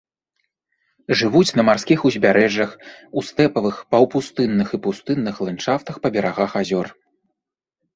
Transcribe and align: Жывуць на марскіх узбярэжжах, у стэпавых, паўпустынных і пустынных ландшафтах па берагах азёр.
Жывуць 1.21 1.55
на 1.59 1.65
марскіх 1.67 1.99
узбярэжжах, 2.11 2.71
у 3.17 3.27
стэпавых, 3.29 3.75
паўпустынных 3.93 4.67
і 4.75 4.83
пустынных 4.91 5.35
ландшафтах 5.47 5.95
па 6.05 6.17
берагах 6.21 6.51
азёр. 6.63 6.87